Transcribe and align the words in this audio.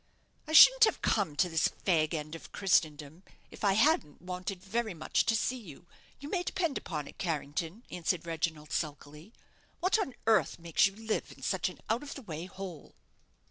"I 0.47 0.53
shouldn't 0.53 0.85
have 0.85 1.03
come 1.03 1.35
to 1.35 1.47
this 1.47 1.67
fag 1.67 2.15
end 2.15 2.33
of 2.33 2.51
Christendom 2.51 3.21
if 3.51 3.63
I 3.63 3.73
hadn't 3.73 4.19
wanted 4.19 4.63
very 4.63 4.95
much 4.95 5.27
to 5.27 5.35
see 5.35 5.59
you, 5.59 5.85
you 6.19 6.27
may 6.27 6.41
depend 6.41 6.79
upon 6.79 7.07
it, 7.07 7.19
Carrington," 7.19 7.83
answered 7.91 8.25
Reginald, 8.25 8.71
sulkily. 8.71 9.31
"What 9.79 9.99
on 9.99 10.15
earth 10.25 10.57
makes 10.57 10.87
you 10.87 10.95
live 10.95 11.31
in 11.33 11.43
such 11.43 11.69
an 11.69 11.77
out 11.87 12.01
of 12.01 12.15
the 12.15 12.23
way 12.23 12.45
hole?" 12.47 12.95